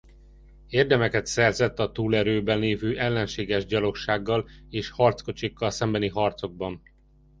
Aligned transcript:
Érdemeket 0.69 1.25
szerzett 1.25 1.79
a 1.79 1.91
túlerőben 1.91 2.59
lévő 2.59 2.97
ellenséges 2.99 3.65
gyalogsággal 3.65 4.49
és 4.69 4.89
harckocsikkal 4.89 5.69
szembeni 5.69 6.07
harcokban. 6.07 6.81